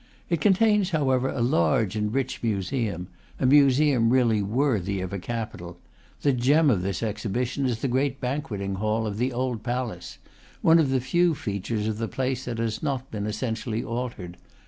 [0.31, 3.05] It contains, however, a large and rich museum,
[3.39, 5.77] a museum really worthy of a capi tal.
[6.23, 10.17] The gem of this exhibition is the great banquet ing hall of the old palace,
[10.63, 14.37] one of the few features of the place that has not been essentially altered.